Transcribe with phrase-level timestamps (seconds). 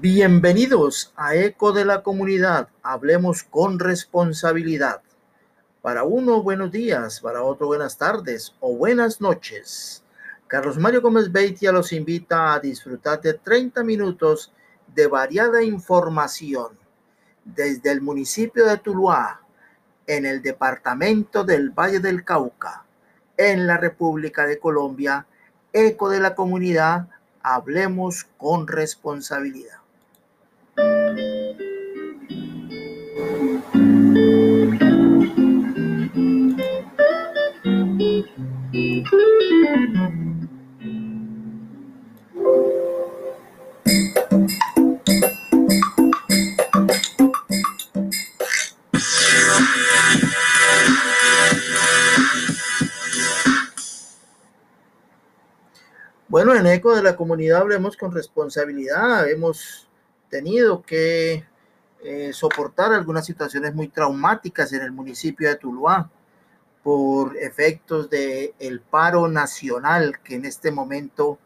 [0.00, 2.68] Bienvenidos a Eco de la Comunidad.
[2.82, 5.02] Hablemos con responsabilidad.
[5.82, 10.02] Para uno, buenos días, para otro, buenas tardes o buenas noches.
[10.48, 14.52] Carlos Mario Gómez Beitia los invita a disfrutar de 30 minutos
[14.92, 16.76] de variada información
[17.44, 19.42] desde el municipio de Tuluá,
[20.08, 22.84] en el departamento del Valle del Cauca,
[23.36, 25.24] en la República de Colombia.
[25.72, 27.08] Eco de la Comunidad.
[27.44, 29.83] Hablemos con responsabilidad.
[56.26, 59.28] Bueno, en eco de la comunidad hablemos con responsabilidad.
[59.28, 59.86] Hemos
[60.30, 61.44] tenido que
[62.02, 66.10] eh, soportar algunas situaciones muy traumáticas en el municipio de Tuluá
[66.82, 71.38] por efectos del el paro nacional que en este momento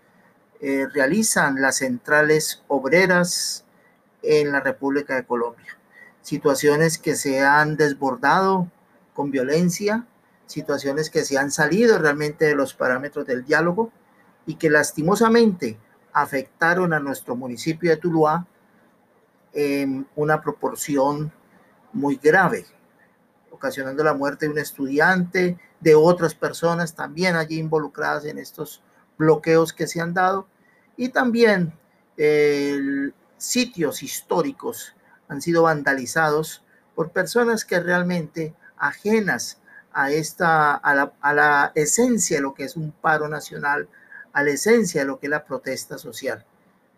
[0.61, 3.65] eh, realizan las centrales obreras
[4.23, 5.77] en la República de Colombia.
[6.23, 8.71] Situaciones que se han desbordado
[9.13, 10.07] con violencia,
[10.47, 13.91] situaciones que se han salido realmente de los parámetros del diálogo
[14.49, 15.79] y que lastimosamente
[16.11, 18.47] afectaron a nuestro municipio de Tuluá
[19.53, 21.31] en una proporción
[21.93, 22.65] muy grave,
[23.51, 28.83] ocasionando la muerte de un estudiante, de otras personas también allí involucradas en estos
[29.19, 30.49] bloqueos que se han dado
[30.97, 31.75] y también
[33.37, 34.95] sitios históricos
[35.29, 39.59] han sido vandalizados por personas que realmente ajenas
[39.93, 43.89] a esta a la, a la esencia de lo que es un paro nacional
[44.33, 46.45] a la esencia de lo que es la protesta social,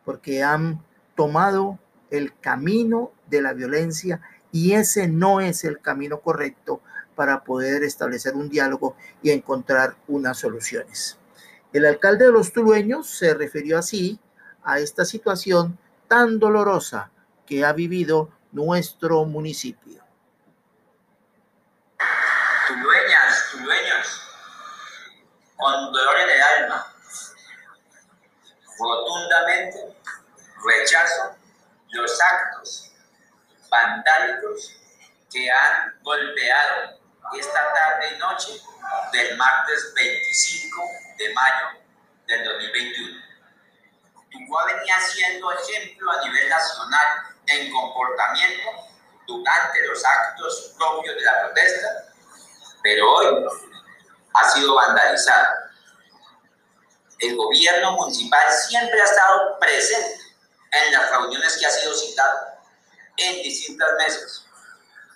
[0.04, 0.82] porque han
[1.14, 1.78] tomado
[2.10, 4.20] el camino de la violencia
[4.52, 6.80] y ese no es el camino correcto
[7.14, 11.19] para poder establecer un diálogo y encontrar unas soluciones.
[11.72, 14.19] El alcalde de los tulueños se refirió así
[14.64, 17.10] a esta situación tan dolorosa
[17.46, 20.02] que ha vivido nuestro municipio.
[22.66, 24.22] Tulueñas, tulueños,
[25.56, 26.50] con dolor en el alma,
[28.80, 29.96] rotundamente
[30.64, 31.36] rechazo
[31.91, 32.92] los actos
[33.68, 34.76] vandálicos
[35.30, 36.98] que han golpeado
[37.36, 38.60] esta tarde y noche
[39.12, 40.82] del martes 25
[41.19, 41.80] de mayo
[42.26, 43.20] del 2021.
[44.30, 47.06] Tungua venía siendo ejemplo a nivel nacional
[47.46, 48.70] en comportamiento
[49.26, 51.88] durante los actos propios de la protesta,
[52.82, 53.46] pero hoy
[54.34, 55.59] ha sido vandalizado
[57.20, 60.20] el gobierno municipal siempre ha estado presente
[60.72, 62.38] en las reuniones que ha sido citado
[63.16, 64.47] en distintas mesas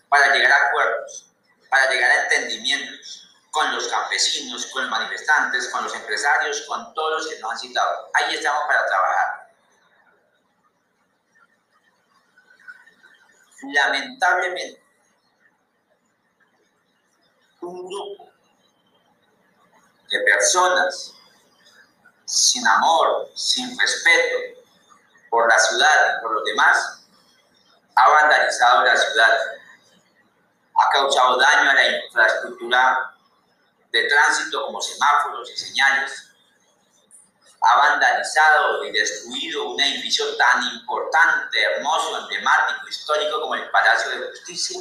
[0.09, 1.33] para llegar a acuerdos,
[1.71, 7.23] para llegar a entendimientos con los campesinos, con los manifestantes, con los empresarios, con todos
[7.23, 8.11] los que nos han citado.
[8.15, 9.55] Ahí estamos para trabajar.
[13.63, 14.83] Lamentablemente,
[17.61, 18.31] un grupo
[20.11, 21.15] de personas
[22.35, 24.61] sin amor, sin respeto
[25.31, 27.07] por la ciudad y por los demás,
[27.97, 29.39] ha vandalizado la ciudad,
[30.75, 33.15] ha causado daño a la infraestructura
[33.93, 36.31] de tránsito como semáforos y señales,
[37.61, 44.29] ha vandalizado y destruido un edificio tan importante, hermoso, emblemático, histórico como el Palacio de
[44.29, 44.81] Justicia,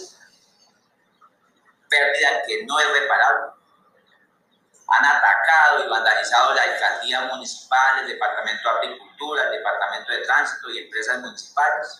[1.87, 3.52] pérdida que no es reparable
[4.97, 10.69] han atacado y vandalizado la alcaldía municipal, el departamento de agricultura, el departamento de tránsito
[10.69, 11.99] y empresas municipales,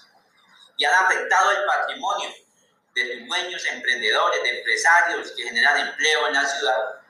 [0.77, 2.29] y han afectado el patrimonio
[2.93, 7.01] de dueños, emprendedores, de empresarios que generan empleo en la ciudad,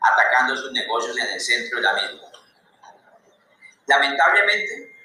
[0.00, 2.28] atacando sus negocios en el centro de la misma.
[3.86, 4.96] Lamentablemente,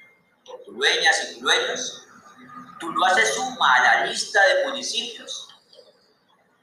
[0.66, 2.08] tulueñas y tulueños,
[2.80, 5.48] Tuluá se suma a la lista de municipios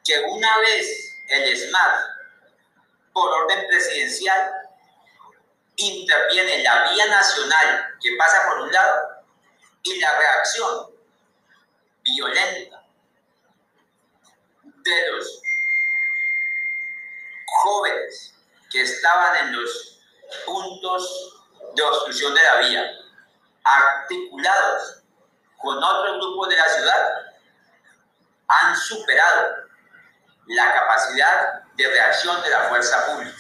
[0.05, 2.14] que una vez el SMART
[3.15, 4.53] por orden presidencial,
[5.77, 9.25] interviene la vía nacional que pasa por un lado
[9.83, 10.91] y la reacción
[12.03, 12.85] violenta
[14.63, 15.43] de los
[17.47, 18.35] jóvenes
[18.71, 20.01] que estaban en los
[20.45, 21.45] puntos
[21.75, 22.91] de obstrucción de la vía,
[23.63, 25.03] articulados
[25.59, 27.11] con otros grupos de la ciudad,
[28.49, 29.57] han superado
[30.47, 33.37] la capacidad de reacción de la fuerza pública.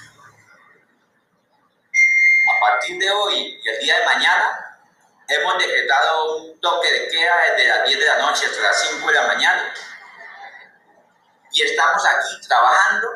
[2.56, 4.78] A partir de hoy y el día de mañana,
[5.28, 9.06] hemos decretado un toque de queda desde las 10 de la noche hasta las 5
[9.06, 9.75] de la mañana.
[11.52, 13.08] Y estamos aquí trabajando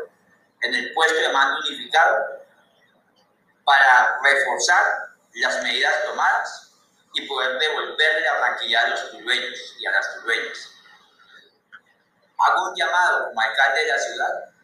[0.63, 2.17] en el puesto de mando unificado
[3.65, 4.85] para reforzar
[5.35, 6.73] las medidas tomadas
[7.15, 10.71] y poder devolverle a tranquilidad a los tulueños y a las tulueñas.
[12.39, 14.58] Hago un llamado como alcalde de la ciudad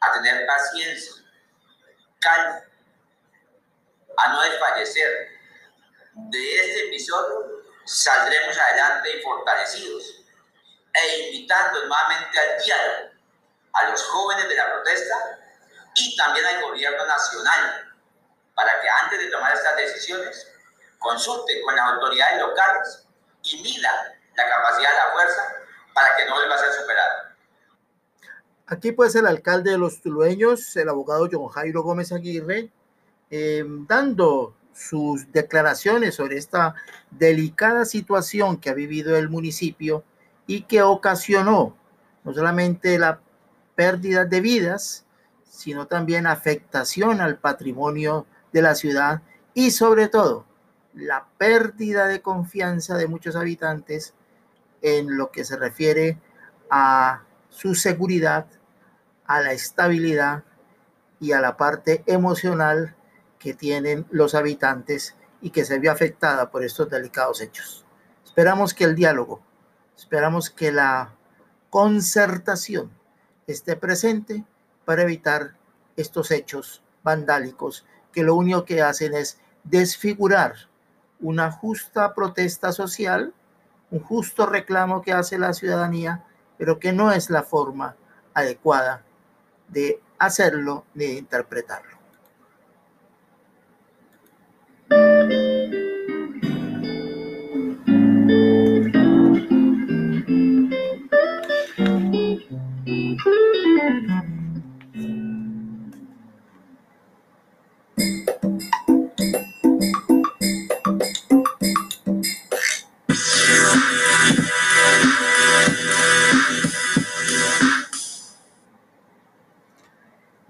[0.00, 1.12] a tener paciencia,
[2.20, 2.62] calma,
[4.16, 5.38] a no desfallecer.
[6.14, 10.24] De este episodio saldremos adelante y fortalecidos
[10.92, 13.10] e invitando nuevamente al diálogo
[13.72, 15.38] a los jóvenes de la protesta
[15.94, 17.92] y también al gobierno nacional
[18.54, 20.48] para que antes de tomar estas decisiones
[20.98, 23.06] consulte con las autoridades locales
[23.44, 25.54] y mida la capacidad de la fuerza
[25.94, 27.27] para que no vuelva a ser superado.
[28.70, 32.70] Aquí pues el alcalde de los tulueños, el abogado John Jairo Gómez Aguirre,
[33.30, 36.74] eh, dando sus declaraciones sobre esta
[37.10, 40.04] delicada situación que ha vivido el municipio
[40.46, 41.76] y que ocasionó
[42.24, 43.20] no solamente la
[43.74, 45.06] pérdida de vidas,
[45.44, 49.22] sino también afectación al patrimonio de la ciudad
[49.54, 50.44] y sobre todo
[50.92, 54.12] la pérdida de confianza de muchos habitantes
[54.82, 56.18] en lo que se refiere
[56.70, 58.46] a su seguridad,
[59.28, 60.42] a la estabilidad
[61.20, 62.96] y a la parte emocional
[63.38, 67.84] que tienen los habitantes y que se vio afectada por estos delicados hechos.
[68.24, 69.40] Esperamos que el diálogo,
[69.96, 71.14] esperamos que la
[71.70, 72.90] concertación
[73.46, 74.44] esté presente
[74.84, 75.54] para evitar
[75.96, 80.54] estos hechos vandálicos que lo único que hacen es desfigurar
[81.20, 83.34] una justa protesta social,
[83.90, 86.24] un justo reclamo que hace la ciudadanía,
[86.56, 87.96] pero que no es la forma
[88.34, 89.04] adecuada
[89.68, 91.97] de hacerlo ni de interpretarlo.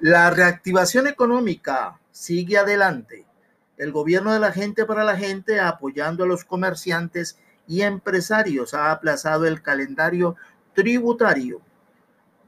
[0.09, 3.27] La reactivación económica sigue adelante.
[3.77, 8.91] El gobierno de la gente para la gente, apoyando a los comerciantes y empresarios, ha
[8.91, 10.35] aplazado el calendario
[10.73, 11.61] tributario,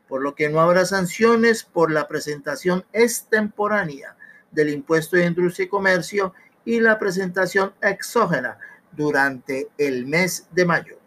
[0.08, 4.16] por lo que no habrá sanciones por la presentación extemporánea
[4.50, 6.32] del impuesto de industria y comercio
[6.64, 8.56] y la presentación exógena
[8.90, 10.98] durante el mes de mayo.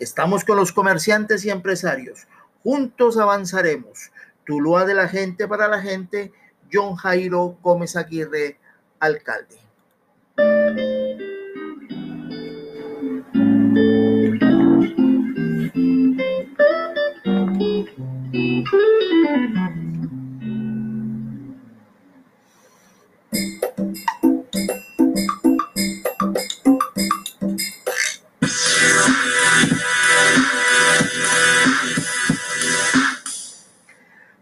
[0.00, 2.26] Estamos con los comerciantes y empresarios.
[2.64, 4.10] Juntos avanzaremos.
[4.44, 6.32] Tuluá de la gente para la gente,
[6.72, 8.58] John Jairo Gómez Aguirre,
[8.98, 9.69] alcalde.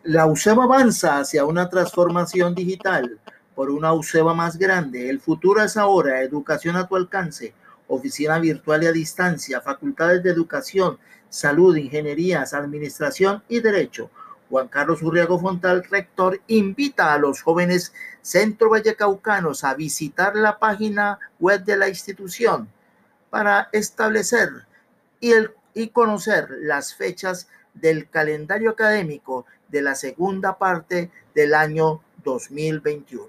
[0.08, 3.20] La UCEBA avanza hacia una transformación digital
[3.54, 5.10] por una UCEBA más grande.
[5.10, 7.52] El futuro es ahora, educación a tu alcance,
[7.88, 14.10] oficina virtual y a distancia, facultades de educación, salud, ingenierías, administración y derecho.
[14.48, 17.92] Juan Carlos Urriago Fontal, rector, invita a los jóvenes
[18.22, 22.66] centro vallecaucanos a visitar la página web de la institución
[23.28, 24.48] para establecer
[25.20, 25.32] y,
[25.74, 33.26] y conocer las fechas del calendario académico de la segunda parte del año 2021.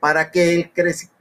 [0.00, 0.70] Para que el,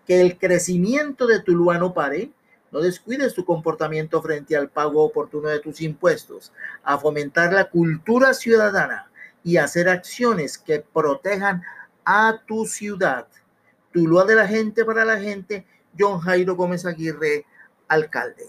[0.06, 2.32] que el crecimiento de Tuluá no pare,
[2.72, 6.52] no descuides tu comportamiento frente al pago oportuno de tus impuestos,
[6.84, 9.12] a fomentar la cultura ciudadana
[9.44, 11.64] y hacer acciones que protejan
[12.06, 13.28] a tu ciudad.
[13.92, 15.66] Tuluá de la gente para la gente,
[15.98, 17.46] John Jairo Gómez Aguirre,
[17.88, 18.48] alcalde.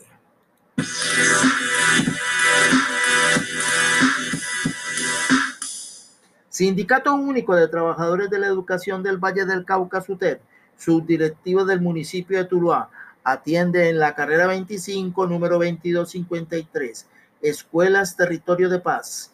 [6.49, 10.39] Sindicato Único de Trabajadores de la Educación del Valle del Cauca, SUTED,
[10.77, 12.91] subdirectivo del municipio de Tuluá,
[13.25, 17.07] atiende en la carrera 25, número 2253,
[17.43, 19.33] Escuelas Territorio de Paz.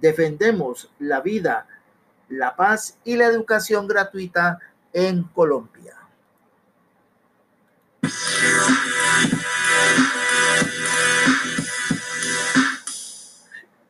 [0.00, 1.66] Defendemos la vida,
[2.28, 4.58] la paz y la educación gratuita
[4.92, 5.94] en Colombia.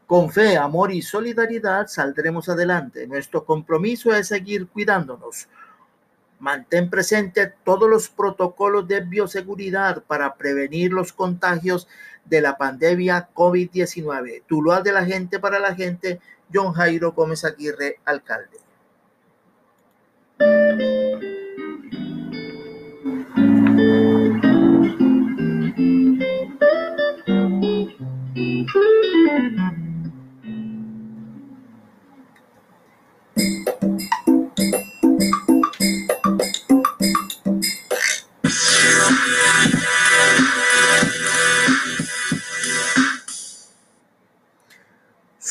[0.06, 3.06] Con fe, amor y solidaridad saldremos adelante.
[3.06, 5.48] Nuestro compromiso es seguir cuidándonos.
[6.38, 11.88] Mantén presente todos los protocolos de bioseguridad para prevenir los contagios
[12.24, 14.44] de la pandemia COVID-19.
[14.46, 16.20] Tuluá de la gente para la gente,
[16.52, 18.58] John Jairo Gómez Aguirre, alcalde.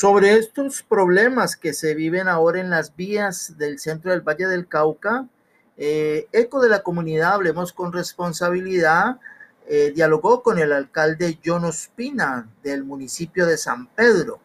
[0.08, 4.66] Sobre estos problemas que se viven ahora en las vías del centro del Valle del
[4.66, 5.28] Cauca,
[5.76, 9.20] eh, Eco de la Comunidad, hablemos con responsabilidad,
[9.66, 14.40] eh, dialogó con el alcalde John Ospina del municipio de San Pedro.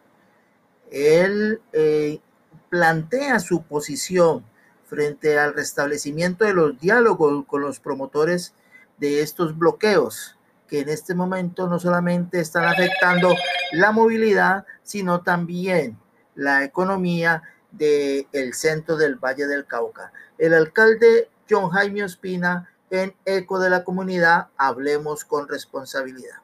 [0.90, 2.20] Él eh,
[2.68, 4.44] plantea su posición
[4.84, 8.52] frente al restablecimiento de los diálogos con los promotores
[8.98, 10.36] de estos bloqueos
[10.68, 13.34] que en este momento no solamente están afectando
[13.72, 15.98] la movilidad, sino también
[16.34, 20.12] la economía del el centro del Valle del Cauca.
[20.38, 26.38] El alcalde John Jaime Ospina en Eco de la Comunidad, hablemos con responsabilidad.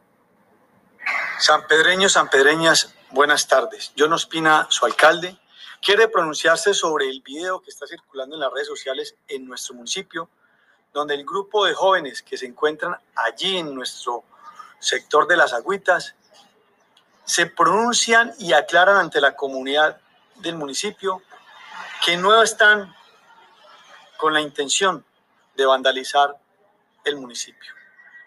[1.39, 3.93] San Pedreños, San Pedreñas, buenas tardes.
[3.97, 5.39] John Ospina, su alcalde,
[5.81, 10.29] quiere pronunciarse sobre el video que está circulando en las redes sociales en nuestro municipio
[10.93, 14.25] donde el grupo de jóvenes que se encuentran allí en nuestro
[14.79, 16.15] sector de las agüitas
[17.25, 20.01] se pronuncian y aclaran ante la comunidad
[20.37, 21.23] del municipio
[22.05, 22.95] que no están
[24.17, 25.05] con la intención
[25.55, 26.37] de vandalizar
[27.05, 27.73] el municipio,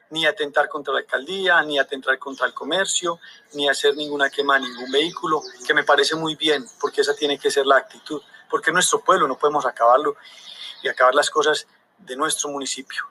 [0.09, 3.19] ni atentar contra la alcaldía, ni atentar contra el comercio,
[3.53, 7.37] ni hacer ninguna quema a ningún vehículo, que me parece muy bien, porque esa tiene
[7.37, 10.15] que ser la actitud, porque nuestro pueblo no podemos acabarlo
[10.81, 11.67] y acabar las cosas
[11.97, 13.03] de nuestro municipio.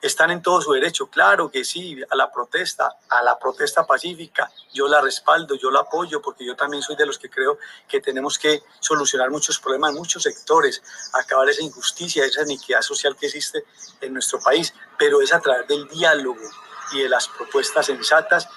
[0.00, 4.48] Están en todo su derecho, claro que sí, a la protesta, a la protesta pacífica.
[4.72, 7.58] Yo la respaldo, yo la apoyo, porque yo también soy de los que creo
[7.88, 10.82] que tenemos que solucionar muchos problemas en muchos sectores,
[11.14, 13.64] acabar esa injusticia, esa iniquidad social que existe
[14.00, 16.48] en nuestro país, pero es a través del diálogo
[16.92, 18.48] y de las propuestas sensatas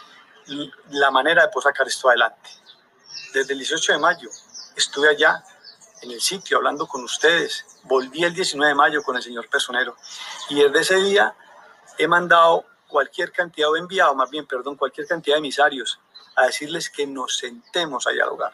[0.90, 2.50] la manera de poder sacar esto adelante.
[3.34, 4.30] Desde el 18 de mayo
[4.76, 5.44] estuve allá
[6.02, 7.66] en el sitio hablando con ustedes.
[7.84, 9.96] Volví el 19 de mayo con el señor personero
[10.50, 11.36] y desde ese día
[11.98, 16.00] he mandado cualquier cantidad, o enviado más bien, perdón, cualquier cantidad de emisarios
[16.36, 18.52] a decirles que nos sentemos a dialogar,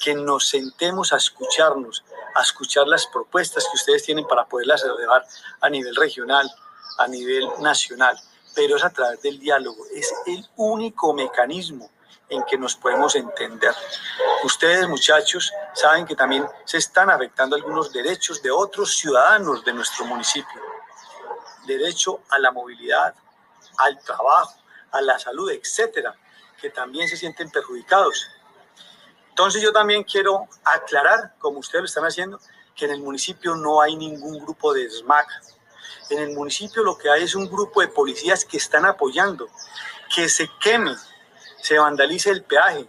[0.00, 5.24] que nos sentemos a escucharnos, a escuchar las propuestas que ustedes tienen para poderlas elevar
[5.60, 6.50] a nivel regional,
[6.98, 8.18] a nivel nacional,
[8.54, 11.90] pero es a través del diálogo, es el único mecanismo
[12.28, 13.74] en que nos podemos entender.
[14.44, 20.04] Ustedes, muchachos, saben que también se están afectando algunos derechos de otros ciudadanos de nuestro
[20.06, 20.60] municipio.
[21.66, 23.14] Derecho a la movilidad,
[23.78, 24.54] al trabajo,
[24.90, 26.14] a la salud, etcétera,
[26.60, 28.28] que también se sienten perjudicados.
[29.28, 32.38] Entonces yo también quiero aclarar, como ustedes lo están haciendo,
[32.74, 35.28] que en el municipio no hay ningún grupo de SMAC.
[36.10, 39.48] En el municipio lo que hay es un grupo de policías que están apoyando
[40.14, 40.94] que se queme
[41.64, 42.86] se vandalice el peaje.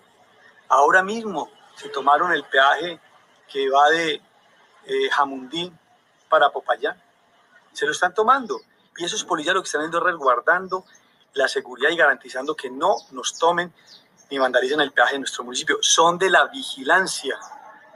[0.68, 3.00] Ahora mismo se tomaron el peaje
[3.48, 4.22] que va de
[4.84, 5.72] eh, Jamundí
[6.28, 7.02] para Popayán.
[7.72, 8.60] Se lo están tomando.
[8.98, 10.84] Y esos policías lo que están haciendo es resguardando
[11.36, 13.74] la seguridad y garantizando que no nos tomen
[14.30, 15.78] ni vandalicen el peaje en nuestro municipio.
[15.80, 17.40] Son de la vigilancia,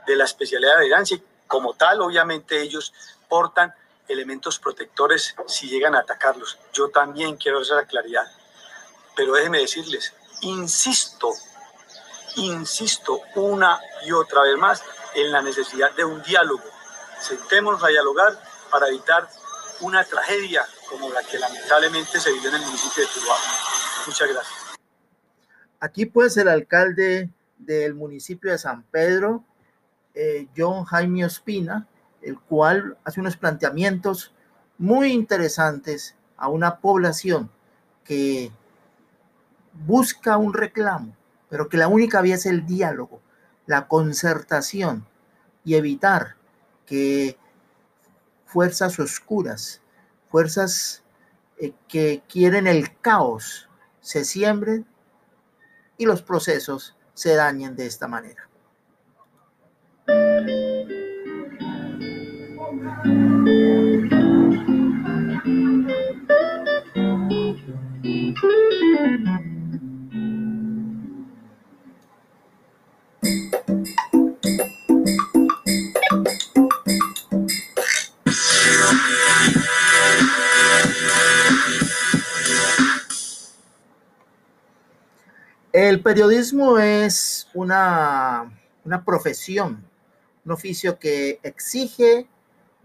[0.06, 1.18] de la especialidad de vigilancia.
[1.46, 2.94] Como tal, obviamente ellos
[3.28, 3.74] portan
[4.08, 6.58] elementos protectores si llegan a atacarlos.
[6.72, 8.32] Yo también quiero hacer la claridad.
[9.14, 11.32] Pero déjenme decirles, insisto,
[12.36, 14.82] insisto una y otra vez más
[15.14, 16.64] en la necesidad de un diálogo.
[17.20, 18.38] Sentémonos a dialogar
[18.70, 19.28] para evitar
[19.80, 23.36] una tragedia como la que lamentablemente se vive en el municipio de Tuluá.
[24.06, 24.54] Muchas gracias.
[25.80, 29.44] Aquí pues el alcalde del municipio de San Pedro,
[30.14, 31.86] eh, John Jaime Ospina,
[32.22, 34.32] el cual hace unos planteamientos
[34.78, 37.50] muy interesantes a una población
[38.04, 38.50] que
[39.72, 41.16] busca un reclamo,
[41.48, 43.20] pero que la única vía es el diálogo,
[43.66, 45.06] la concertación
[45.64, 46.36] y evitar
[46.86, 47.36] que
[48.46, 49.80] fuerzas oscuras,
[50.28, 51.02] fuerzas
[51.58, 53.68] eh, que quieren el caos,
[54.00, 54.86] se siembren
[55.98, 58.49] y los procesos se dañen de esta manera.
[85.72, 88.50] El periodismo es una,
[88.84, 89.84] una profesión,
[90.44, 92.26] un oficio que exige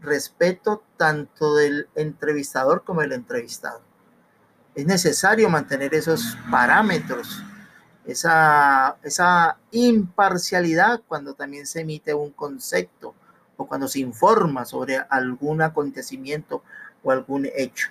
[0.02, 3.82] respeto tanto del entrevistador como del entrevistado.
[4.76, 7.42] Es necesario mantener esos parámetros,
[8.06, 13.16] esa, esa imparcialidad cuando también se emite un concepto
[13.58, 16.62] o cuando se informa sobre algún acontecimiento
[17.02, 17.90] o algún hecho.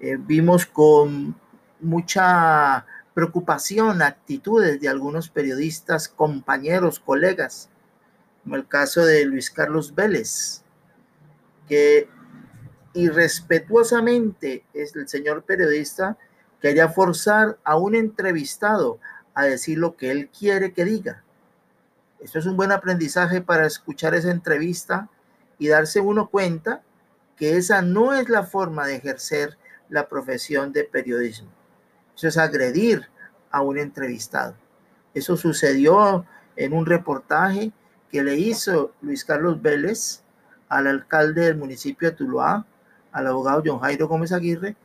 [0.00, 1.36] Eh, vimos con
[1.78, 7.68] mucha preocupación actitudes de algunos periodistas, compañeros, colegas,
[8.42, 10.62] como el caso de Luis Carlos Vélez,
[11.68, 12.08] que
[12.94, 16.16] irrespetuosamente es el señor periodista
[16.62, 18.98] quería forzar a un entrevistado
[19.34, 21.24] a decir lo que él quiere que diga.
[22.20, 25.08] Esto es un buen aprendizaje para escuchar esa entrevista
[25.58, 26.82] y darse uno cuenta
[27.36, 31.50] que esa no es la forma de ejercer la profesión de periodismo.
[32.16, 33.08] Eso es agredir
[33.50, 34.54] a un entrevistado.
[35.14, 36.24] Eso sucedió
[36.56, 37.72] en un reportaje
[38.10, 40.22] que le hizo Luis Carlos Vélez
[40.68, 42.66] al alcalde del municipio de Tuluá,
[43.12, 44.76] al abogado John Jairo Gómez Aguirre,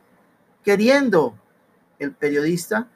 [0.62, 1.34] queriendo
[1.98, 2.88] el periodista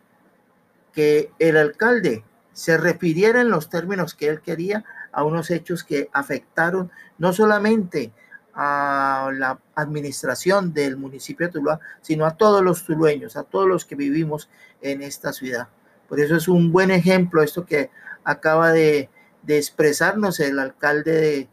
[0.92, 6.10] que el alcalde se refiriera en los términos que él quería a unos hechos que
[6.12, 8.12] afectaron no solamente
[8.54, 13.84] a la administración del municipio de Tuluá, sino a todos los tulueños, a todos los
[13.84, 14.48] que vivimos
[14.80, 15.68] en esta ciudad.
[16.08, 17.90] Por eso es un buen ejemplo esto que
[18.24, 19.08] acaba de,
[19.42, 21.48] de expresarnos el alcalde de,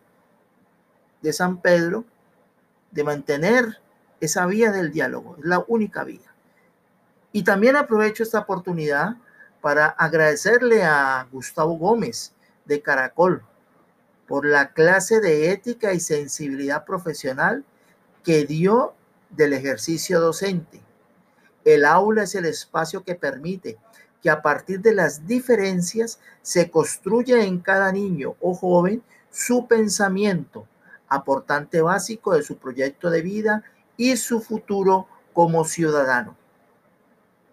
[1.22, 2.06] de San Pedro
[2.92, 3.80] de mantener
[4.20, 6.34] esa vía del diálogo, es la única vía.
[7.32, 9.16] Y también aprovecho esta oportunidad
[9.62, 12.34] para agradecerle a Gustavo Gómez
[12.66, 13.44] de Caracol
[14.30, 17.66] por la clase de ética y sensibilidad profesional
[18.24, 18.94] que dio
[19.32, 20.80] del ejercicio docente.
[21.66, 23.80] El aula es el espacio que permite
[24.22, 30.68] que a partir de las diferencias se construya en cada niño o joven su pensamiento,
[31.08, 33.64] aportante básico de su proyecto de vida
[33.98, 36.38] y su futuro como ciudadano.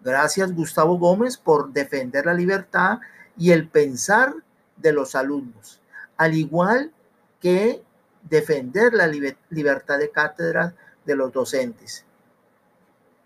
[0.03, 2.99] Gracias Gustavo Gómez por defender la libertad
[3.35, 4.35] y el pensar
[4.75, 5.81] de los alumnos,
[6.17, 6.91] al igual
[7.39, 7.83] que
[8.23, 10.75] defender la libertad de cátedra
[11.05, 12.05] de los docentes.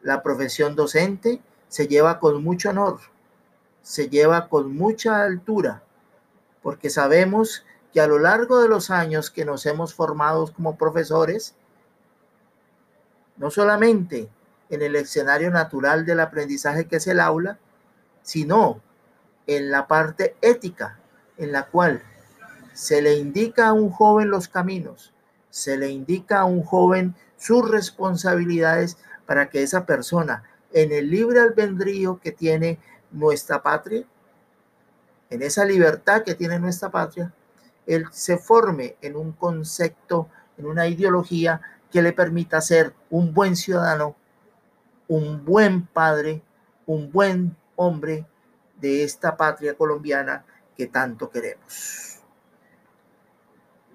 [0.01, 2.99] La profesión docente se lleva con mucho honor,
[3.81, 5.83] se lleva con mucha altura,
[6.61, 11.55] porque sabemos que a lo largo de los años que nos hemos formado como profesores,
[13.37, 14.29] no solamente
[14.69, 17.57] en el escenario natural del aprendizaje que es el aula,
[18.21, 18.81] sino
[19.47, 20.99] en la parte ética
[21.37, 22.03] en la cual
[22.81, 25.13] se le indica a un joven los caminos,
[25.51, 30.41] se le indica a un joven sus responsabilidades para que esa persona
[30.73, 32.79] en el libre albedrío que tiene
[33.11, 34.03] nuestra patria,
[35.29, 37.31] en esa libertad que tiene nuestra patria,
[37.85, 43.55] él se forme en un concepto, en una ideología que le permita ser un buen
[43.55, 44.15] ciudadano,
[45.07, 46.41] un buen padre,
[46.87, 48.25] un buen hombre
[48.77, 50.43] de esta patria colombiana
[50.75, 52.20] que tanto queremos.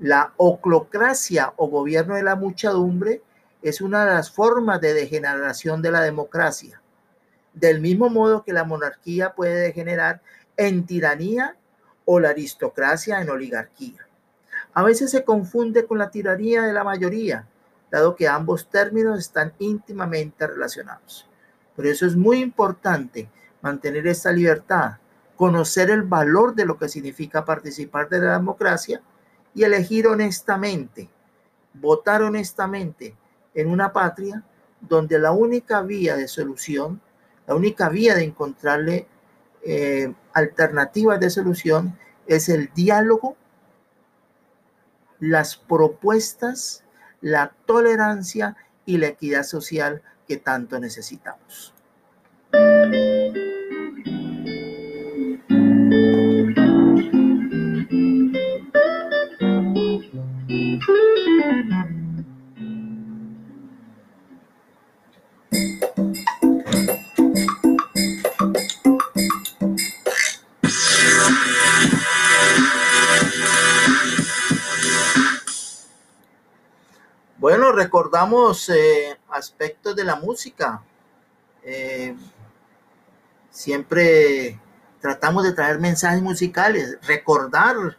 [0.01, 3.23] La oclocracia o gobierno de la muchedumbre
[3.63, 6.83] es una de las formas de degeneración de la democracia.
[7.55, 10.21] Del mismo modo que la monarquía puede degenerar
[10.59, 11.57] en tiranía
[12.05, 14.07] o la aristocracia en oligarquía.
[14.75, 17.47] A veces se confunde con la tiranía de la mayoría,
[17.91, 21.27] dado que ambos términos están íntimamente relacionados.
[21.75, 23.31] Por eso es muy importante
[23.63, 24.99] mantener esta libertad,
[25.37, 29.01] conocer el valor de lo que significa participar de la democracia
[29.57, 31.09] y elegir honestamente,
[31.73, 33.17] votar honestamente
[33.55, 34.45] en una patria
[34.83, 37.01] donde la única vía de solución,
[37.47, 39.09] la única vía de encontrarle
[39.65, 43.35] eh, alternativas de solución es el diálogo,
[45.21, 46.85] las propuestas,
[47.23, 51.73] la tolerancia y la equidad social que tanto necesitamos.
[77.73, 80.83] Recordamos eh, aspectos de la música.
[81.63, 82.15] Eh,
[83.51, 84.61] siempre
[85.01, 87.97] tratamos de traer mensajes musicales, recordar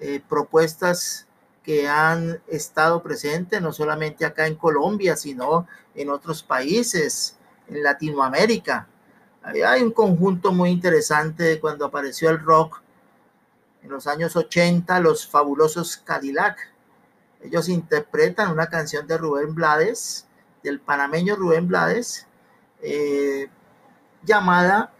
[0.00, 1.26] eh, propuestas
[1.62, 7.36] que han estado presentes no solamente acá en Colombia, sino en otros países,
[7.68, 8.88] en Latinoamérica.
[9.42, 12.82] hay un conjunto muy interesante cuando apareció el rock
[13.82, 16.71] en los años 80, los fabulosos Cadillac.
[17.42, 20.26] Ellos interpretan una canción de Rubén Blades,
[20.62, 22.26] del panameño Rubén Blades,
[22.82, 23.48] eh,
[24.22, 24.92] llamada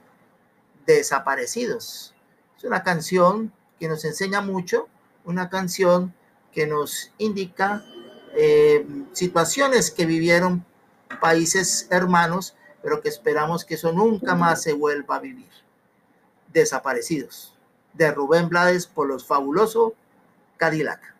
[0.87, 2.14] Desaparecidos.
[2.57, 4.88] Es una canción que nos enseña mucho,
[5.24, 6.14] una canción
[6.52, 7.85] que nos indica
[8.35, 10.64] eh, situaciones que vivieron
[11.20, 15.48] países hermanos pero que esperamos que eso nunca más se vuelva a vivir.
[16.52, 17.55] Desaparecidos,
[17.94, 19.92] de Rubén Blades por los fabulosos
[20.59, 21.12] Cadillac.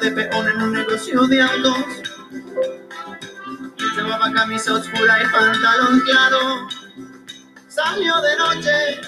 [0.00, 1.76] De peón en un negocio de autos.
[3.96, 6.68] Llevaba camisa oscura y pantalón claro.
[7.68, 9.00] Salió de noche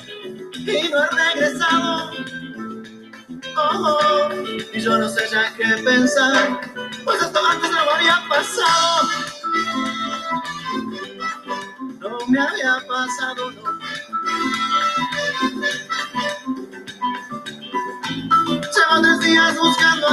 [0.55, 2.11] y no ha regresado.
[3.57, 4.29] Oh,
[4.73, 6.61] y yo no sé ya qué pensar,
[7.05, 9.09] pues esto antes no me había pasado.
[12.01, 13.63] No me había pasado, no.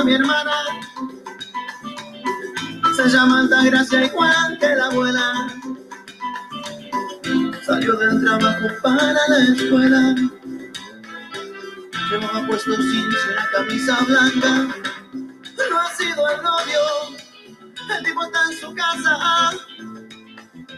[0.10, 0.52] Mi hermana.
[2.96, 5.48] Se llama Gracia igual que la abuela.
[7.64, 10.16] Salió del trabajo para la escuela.
[12.10, 14.52] Llevaba puesto la camisa blanca.
[15.70, 16.82] No ha sido el novio.
[17.96, 19.52] El tipo está en su casa.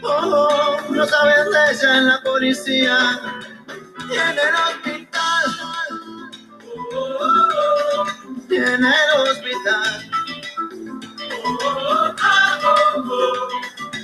[0.02, 3.20] Oh, no saben de ella en la policía
[4.10, 4.36] y en
[8.62, 10.10] en el hospital.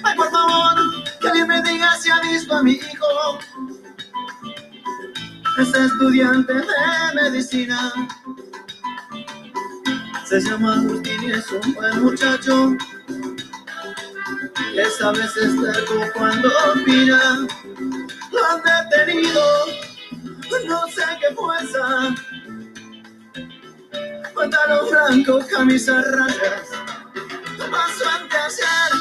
[0.04, 3.38] Ay, por favor, que alguien me diga si ha visto a mi hijo.
[5.60, 7.92] Es estudiante de medicina.
[10.24, 12.76] Se llama Agustín y es un buen muchacho.
[14.76, 15.72] Esta vez está
[16.14, 17.46] cuando opina.
[18.30, 19.42] Lo han detenido
[20.68, 22.14] no sé qué fuerza.
[24.50, 26.68] Pantalón blanco, camisa rayas,
[27.70, 28.92] paso antes ayer.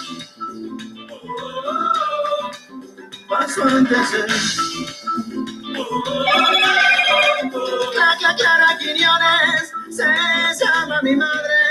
[3.30, 4.28] Paso antes ayer.
[8.22, 11.62] La Clara Quiñones se llama mi madre.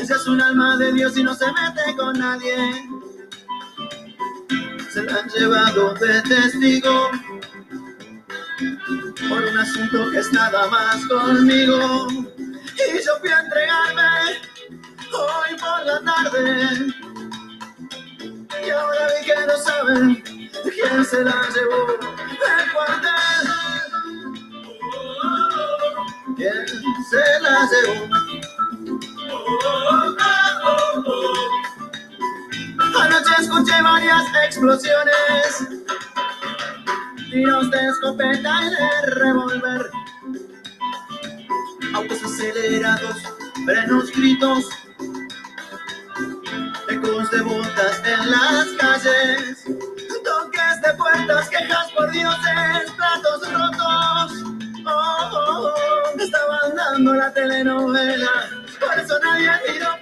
[0.00, 2.56] Ella es un alma de Dios y no se mete con nadie.
[4.92, 7.10] Se la han llevado de testigo
[9.28, 12.08] por un asunto que es nada más conmigo.
[12.10, 14.02] Y yo fui a entregarme
[15.12, 16.94] hoy por la tarde.
[18.64, 20.22] Y ahora vi que no saben
[20.74, 23.46] quién se la llevó del cuartel.
[26.36, 26.66] ¿Quién
[27.10, 28.08] se la llevó?
[33.00, 35.82] Anoche escuché varias explosiones
[37.32, 39.90] tiros de escopeta y de revólver,
[41.94, 43.16] autos acelerados,
[43.64, 44.66] frenos, gritos,
[46.90, 49.64] ecos de botas en las calles,
[50.22, 54.32] toques de puertas, quejas por dioses, platos rotos.
[54.84, 60.01] Oh, oh, oh, estaban dando la telenovela, por eso nadie miró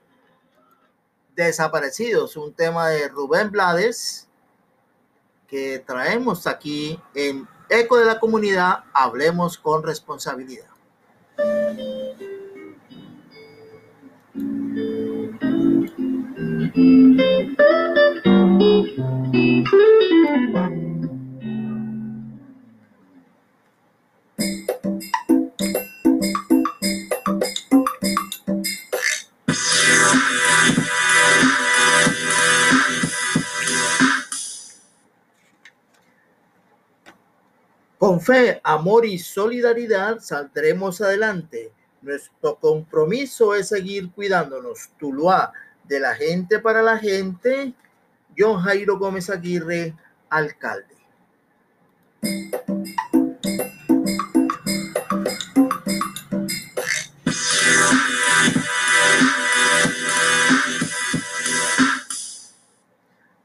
[1.35, 4.27] desaparecidos, un tema de Rubén Blades
[5.47, 10.71] que traemos aquí en Eco de la Comunidad, hablemos con responsabilidad.
[38.01, 41.71] Con fe, amor y solidaridad saldremos adelante.
[42.01, 44.89] Nuestro compromiso es seguir cuidándonos.
[44.97, 47.75] Tuluá, de la gente para la gente.
[48.35, 49.95] John Jairo Gómez Aguirre,
[50.31, 50.95] alcalde.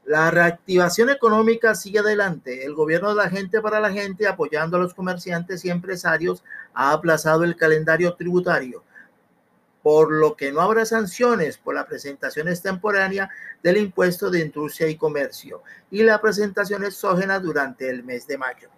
[0.07, 2.63] La reactivación económica sigue adelante.
[2.63, 6.93] El gobierno de la gente para la gente, apoyando a los comerciantes y empresarios, ha
[6.93, 8.85] aplazado el calendario tributario,
[9.83, 13.29] por lo que no habrá sanciones por la presentación extemporánea
[13.61, 18.69] del impuesto de industria y comercio y la presentación exógena durante el mes de mayo.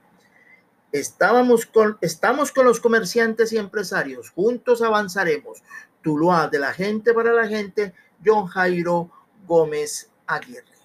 [0.91, 4.31] Estamos con los comerciantes y empresarios.
[4.31, 5.61] Juntos avanzaremos.
[6.01, 7.93] Tuluá de la gente para la gente,
[8.25, 9.11] John Jairo
[9.45, 10.78] Gómez Aguirre.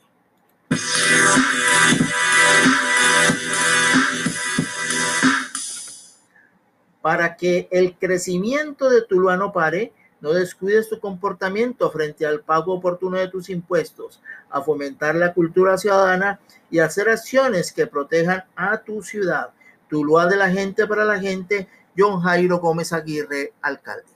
[7.03, 12.73] Para que el crecimiento de Tuluá no pare, no descuides tu comportamiento frente al pago
[12.73, 18.79] oportuno de tus impuestos, a fomentar la cultura ciudadana y hacer acciones que protejan a
[18.79, 19.51] tu ciudad.
[19.89, 24.14] Tuluá de la gente para la gente, John Jairo Gómez Aguirre, alcalde.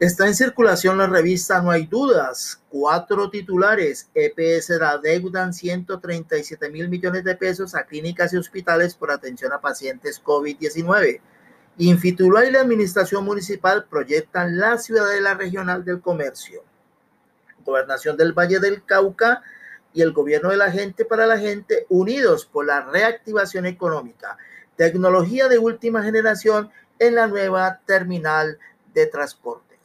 [0.00, 2.60] Está en circulación la revista No hay dudas.
[2.70, 4.08] Cuatro titulares.
[4.14, 10.20] EPS adeudan 137 mil millones de pesos a clínicas y hospitales por atención a pacientes
[10.24, 11.20] COVID-19.
[11.78, 16.62] Infitulá y la Administración Municipal proyectan la Ciudadela Regional del Comercio.
[17.64, 19.42] Gobernación del Valle del Cauca
[19.92, 24.36] y el Gobierno de la Gente para la Gente unidos por la reactivación económica.
[24.76, 28.58] Tecnología de última generación en la nueva terminal
[28.94, 29.78] de transporte.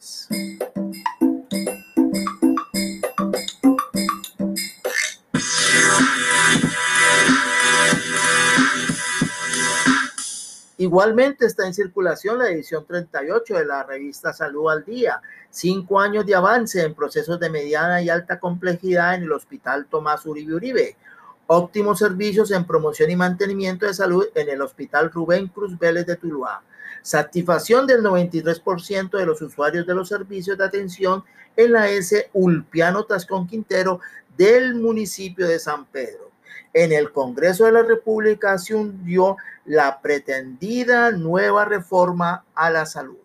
[10.78, 15.22] Igualmente está en circulación la edición 38 de la revista Salud al Día.
[15.50, 20.26] Cinco años de avance en procesos de mediana y alta complejidad en el Hospital Tomás
[20.26, 20.96] Uribe Uribe.
[21.46, 26.16] Óptimos servicios en promoción y mantenimiento de salud en el Hospital Rubén Cruz Vélez de
[26.16, 26.62] Tuluá
[27.06, 31.22] satisfacción del 93% de los usuarios de los servicios de atención
[31.56, 34.00] en la S Ulpiano Tascón Quintero
[34.36, 36.25] del municipio de San Pedro.
[36.78, 43.16] En el Congreso de la República se hundió la pretendida nueva reforma a la salud.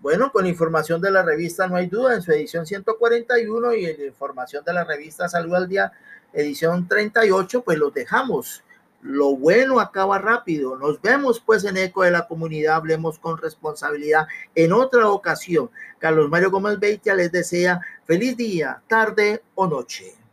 [0.00, 4.04] Bueno, con información de la revista No hay duda en su edición 141 y en
[4.04, 5.92] información de la revista Salud al Día,
[6.34, 8.62] edición 38, pues los dejamos.
[9.04, 10.78] Lo bueno acaba rápido.
[10.78, 12.76] Nos vemos pues en Eco de la Comunidad.
[12.76, 15.70] Hablemos con responsabilidad en otra ocasión.
[15.98, 20.23] Carlos Mario Gómez Beitia les desea feliz día, tarde o noche.